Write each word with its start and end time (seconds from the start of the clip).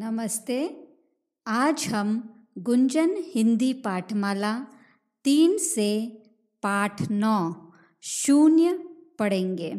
नमस्ते। 0.00 0.58
आज 1.46 1.84
हम 1.86 2.12
गुंजन 2.58 3.10
हिंदी 3.34 3.72
पाठमाला 3.72 4.52
तीन 5.24 5.56
से 5.58 5.88
पाठ 6.62 7.02
नौ 7.10 7.52
शून्य 8.02 8.72
पढ़ेंगे। 9.18 9.72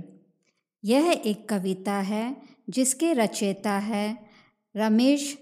यह 0.84 1.10
एक 1.26 1.48
कविता 1.50 1.94
है, 1.94 2.36
जिसके 2.70 3.14
रचयिता 3.14 3.74
है 3.78 4.30
रमेश 4.76 5.38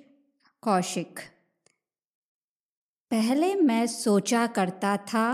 कौशिक। 0.64 1.20
पहले 3.12 3.54
मैं 3.56 3.86
सोचा 3.88 4.46
करता 4.48 4.96
था, 4.98 5.28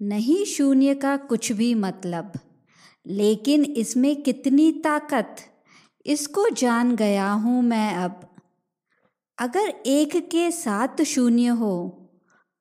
नहीं 0.00 0.44
शून्य 0.46 0.94
का 0.94 1.16
कुछ 1.16 1.52
भी 1.52 1.74
मतलब 1.76 2.32
लेकिन 3.06 3.64
इसमें 3.64 4.14
कितनी 4.22 4.70
ताकत, 4.72 5.36
इसको 6.06 6.48
जान 6.48 6.94
गया 6.96 7.30
हूँ 7.30 7.62
मैं 7.62 7.94
अब। 7.94 8.28
अगर 9.38 9.68
एक 9.86 10.16
के 10.30 10.50
सात 10.50 11.02
शून्य 11.02 11.46
हो 11.46 11.74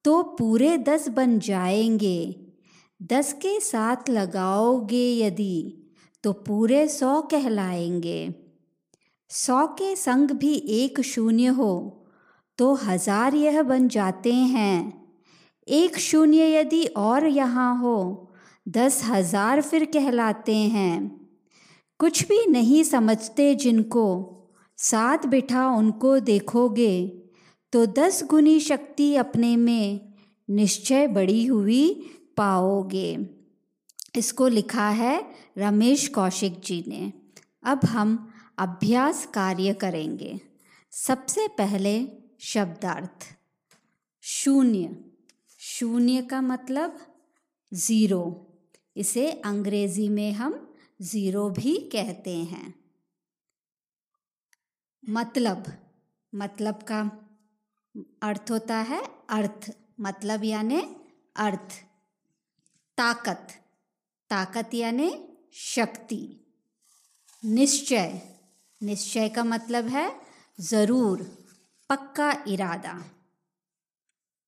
तो 0.05 0.21
पूरे 0.37 0.77
दस 0.77 1.07
बन 1.09 1.37
जाएँगे। 1.39 2.35
दस 2.99 3.33
के 3.33 3.59
साथ 3.59 4.09
लगाओगे 4.09 5.05
यदि 5.17 5.77
तो 6.23 6.33
पूरे 6.33 6.87
सौ 6.87 7.21
कहलाएँगे। 7.21 8.33
सौ 9.31 9.65
के 9.73 9.95
संग 9.95 10.31
भी 10.31 10.53
एक 10.69 11.01
शून्य 11.01 11.47
हो 11.59 11.73
तो 12.59 12.73
हज़ार 12.75 13.35
यह 13.35 13.61
बन 13.63 13.87
जाते 13.87 14.33
हैं। 14.33 15.01
एक 15.67 15.97
शून्य 15.99 16.51
यदि 16.55 16.83
और 16.85 17.27
यहाँ 17.27 17.75
हो, 17.79 18.31
दस 18.67 19.01
हज़ार 19.05 19.61
फिर 19.61 19.85
कहलाते 19.85 20.55
हैं। 20.55 21.21
कुछ 21.99 22.27
भी 22.27 22.45
नहीं 22.47 22.83
समझते 22.83 23.53
जिनको 23.55 24.07
साथ 24.81 25.17
बिठा 25.25 25.67
उनको 25.69 26.19
देखोगे 26.19 27.07
तो 27.73 27.85
दस 27.85 28.23
गुनी 28.23 28.59
शक्ति 28.59 29.15
अपने 29.15 29.55
में 29.55 30.13
निश्चय 30.49 31.07
बड़ी 31.07 31.45
हुई 31.45 32.09
पाओगे। 32.37 33.27
इसको 34.15 34.47
लिखा 34.47 34.89
है 34.89 35.31
रमेश 35.57 36.07
कौशिक 36.07 36.59
जी 36.59 36.83
ने। 36.87 37.13
अब 37.63 37.85
हम 37.85 38.33
अभ्यास 38.57 39.25
कार्य 39.33 39.73
करेंगे। 39.73 40.39
सबसे 40.91 41.47
पहले 41.47 42.07
शब्दार्थ। 42.39 43.37
शून्य। 44.21 44.97
शून्य 45.59 46.21
का 46.21 46.41
मतलब 46.41 46.97
ज़ीरो। 47.73 48.47
इसे 48.97 49.31
अंग्रेज़ी 49.31 50.09
में 50.09 50.31
हम 50.31 50.73
ज़ीरो 51.01 51.49
भी 51.49 51.89
कहते 51.91 52.35
हैं। 52.35 52.80
मतलब 55.09 55.63
मतलब 56.35 56.83
का 56.83 57.01
अर्थ 58.23 58.51
होता 58.51 58.77
है 58.77 59.25
अर्थ। 59.29 59.71
मतलब 59.99 60.43
यानी 60.43 60.81
अर्थ। 61.35 61.73
ताकत। 62.97 63.47
ताकत 64.29 64.73
यानी 64.73 65.37
शक्ति। 65.53 66.45
निश्चय। 67.45 68.21
निश्चय 68.83 69.29
का 69.29 69.43
मतलब 69.43 69.85
है 69.85 70.21
ज़रूर, 70.59 71.21
पक्का 71.89 72.43
इरादा। 72.47 73.05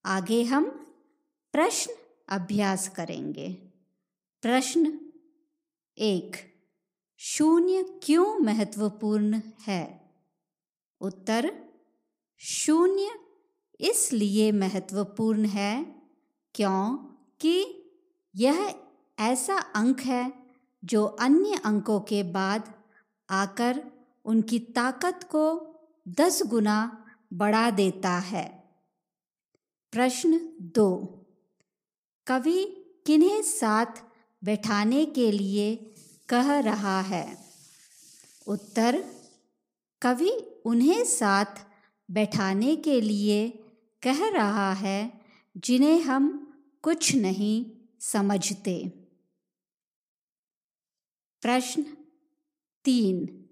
आगे 0.05 0.43
हम 0.43 0.65
प्रश्न 1.53 1.93
अभ्यास 2.29 2.87
करेंगे। 2.87 3.49
प्रश्न 4.41 4.99
एक, 5.97 6.37
शून्य 7.17 7.99
क्यों 8.03 8.39
महत्वपूर्ण 8.39 9.41
है? 9.67 10.02
उत्तर, 11.03 11.51
शून्य 12.37 13.11
इसलिए 13.79 14.51
महत्वपूर्ण 14.51 15.45
है 15.45 15.85
क्योंकि 16.55 17.55
यह 18.35 18.75
ऐसा 19.19 19.57
अंक 19.57 19.99
है 20.01 20.33
जो 20.85 21.05
अन्य 21.05 21.61
अंकों 21.65 21.99
के 21.99 22.23
बाद 22.23 22.73
आकर 23.29 23.83
उनकी 24.25 24.59
ताकत 24.59 25.19
को 25.23 25.43
दस 26.07 26.43
गुना 26.43 27.05
बढ़ा 27.33 27.69
देता 27.71 28.17
है। 28.19 28.63
प्रश्न 29.91 30.37
दो, 30.61 30.89
कवि 32.27 32.63
किन्हें 33.05 33.41
साथ 33.41 34.03
बैठाने 34.43 35.05
के 35.05 35.31
लिए 35.31 35.75
कह 36.29 36.59
रहा 36.59 37.01
है? 37.01 37.37
उत्तर 38.47 39.22
कवि 40.03 40.61
उन्हें 40.65 41.05
साथ 41.05 41.45
बैठाने 42.11 42.75
के 42.75 43.01
लिए 43.01 43.49
कह 44.03 44.29
रहा 44.29 44.73
है, 44.73 45.21
जिन्हें 45.57 46.01
हम 46.01 46.53
कुछ 46.81 47.15
नहीं 47.15 47.71
समझते। 47.99 48.89
प्रश्न 51.41 51.83
तीन। 52.83 53.45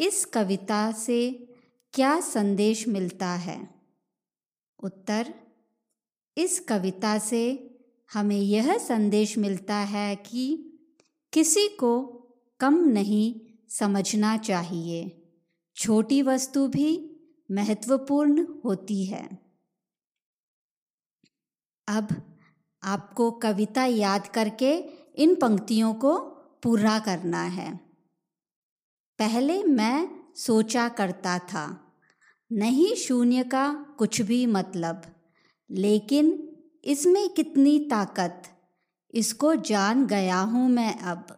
इस 0.00 0.24
कविता 0.24 0.92
से 0.92 1.48
क्या 1.92 2.20
संदेश 2.20 2.88
मिलता 2.88 3.28
है? 3.28 3.74
उत्तर, 4.82 5.34
इस 6.38 6.60
कविता 6.60 7.18
से 7.18 7.70
हमें 8.12 8.40
यह 8.40 8.78
संदेश 8.78 9.38
मिलता 9.38 9.76
है 9.76 10.16
कि 10.16 10.72
किसी 11.32 11.68
को 11.68 12.06
कम 12.60 12.84
नहीं 12.88 13.40
समझना 13.68 14.36
चाहिए। 14.36 15.20
छोटी 15.76 16.20
वस्तु 16.22 16.66
भी 16.68 16.90
महत्वपूर्ण 17.50 18.46
होती 18.64 19.04
है। 19.04 19.24
अब 21.88 22.08
आपको 22.82 23.30
कविता 23.30 23.84
याद 23.84 24.28
करके 24.28 24.72
इन 25.14 25.34
पंक्तियों 25.34 25.92
को 25.94 26.18
पूरा 26.62 26.98
करना 26.98 27.42
है। 27.42 27.72
पहले 29.18 29.62
मैं 29.64 30.08
सोचा 30.36 30.88
करता 30.88 31.38
था, 31.38 31.66
नहीं 32.50 32.94
शून्य 32.96 33.42
का 33.44 33.72
कुछ 33.98 34.20
भी 34.22 34.44
मतलब 34.46 35.02
लेकिन 35.70 36.32
इसमें 36.84 37.28
कितनी 37.28 37.78
ताकत, 37.90 38.42
इसको 39.14 39.54
जान 39.62 40.06
गया 40.06 40.40
हूँ 40.40 40.68
मैं 40.70 40.94
अब। 41.02 41.36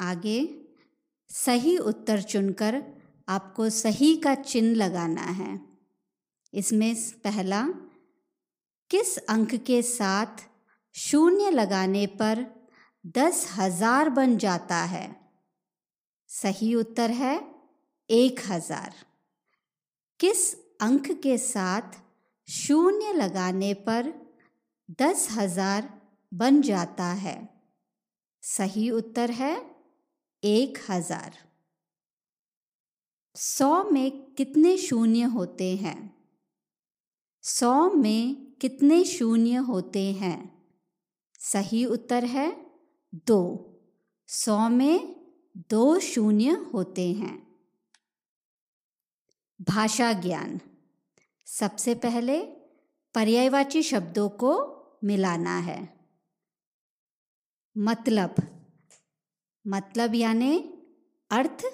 आगे 0.00 0.40
सही 1.30 1.76
उत्तर 1.78 2.22
चुनकर 2.22 2.82
आपको 3.28 3.68
सही 3.70 4.16
का 4.16 4.34
चिन्ह 4.34 4.74
लगाना 4.74 5.22
है। 5.22 5.58
इसमें 6.52 6.94
पहला, 7.24 7.62
किस 8.90 9.16
अंक 9.18 9.54
के 9.54 9.80
साथ 9.82 10.44
शून्य 10.94 11.50
लगाने 11.50 12.06
पर 12.06 12.44
दस 13.16 13.46
हज़ार 13.56 14.08
बन 14.10 14.36
जाता 14.36 14.76
है? 14.84 15.16
सही 16.30 16.74
उत्तर 16.74 17.10
है 17.10 17.34
एक 18.10 18.40
हज़ार। 18.48 18.94
किस 20.20 20.52
अंक 20.80 21.10
के 21.22 21.36
साथ 21.38 22.00
शून्य 22.48 23.12
लगाने 23.12 23.72
पर 23.74 24.12
दस 25.00 25.28
हज़ार 25.32 25.88
बन 26.32 26.60
जाता 26.62 27.04
है? 27.04 27.38
सही 28.42 28.90
उत्तर 28.90 29.30
है 29.30 29.54
एक 30.46 30.78
हज़ार। 30.90 31.38
सौ 33.36 33.84
में 33.84 34.34
कितने 34.34 34.78
शून्य 34.78 35.22
होते 35.22 35.76
हैं? 35.76 36.16
सौ 37.42 37.90
में 37.90 38.52
कितने 38.52 39.04
शून्य 39.04 39.54
होते 39.54 40.12
हैं? 40.12 40.66
सही 41.38 41.84
उत्तर 41.84 42.24
है 42.24 42.66
दो। 43.26 43.42
सौ 44.26 44.68
में 44.68 45.14
दो 45.70 46.00
शून्य 46.00 46.50
होते 46.50 47.12
हैं। 47.12 47.46
भाषा 49.68 50.12
ज्ञान। 50.12 50.60
सबसे 51.46 51.94
पहले 51.94 52.40
पर्यायवाची 53.14 53.82
शब्दों 53.82 54.28
को 54.28 54.52
मिलाना 55.04 55.58
है। 55.58 56.08
मतलब। 57.78 58.55
मतलब 59.66 60.14
यानी 60.14 60.58
अर्थ 61.30 61.64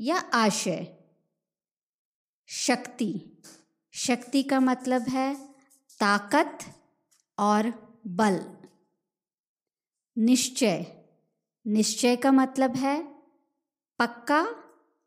या 0.00 0.16
आशय? 0.16 0.96
शक्ति। 2.46 3.42
शक्ति 3.92 4.42
का 4.42 4.60
मतलब 4.60 5.02
है 5.02 5.52
ताकत 6.00 6.58
और 7.38 7.96
बल। 8.06 8.56
निश्चय। 10.18 11.04
निश्चय 11.66 12.16
का 12.16 12.32
मतलब 12.32 12.76
है 12.76 13.02
पक्का 13.98 14.64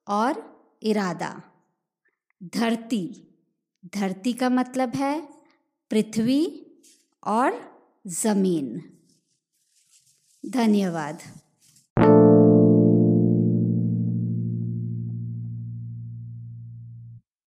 और 0.08 0.58
इरादा। 0.84 1.42
धरती। 2.44 3.28
धरती 3.86 4.34
का 4.34 4.50
मतलब 4.50 4.96
है 4.96 5.22
पृथ्वी 5.90 6.66
और 7.28 7.78
ज़मीन। 8.08 8.98
धन्यवाद। 10.46 11.47